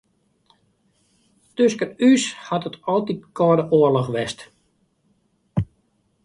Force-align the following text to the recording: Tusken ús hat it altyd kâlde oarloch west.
Tusken 1.57 1.91
ús 2.09 2.23
hat 2.45 2.67
it 2.69 2.75
altyd 2.93 3.21
kâlde 3.37 3.63
oarloch 3.77 4.11
west. 4.15 4.39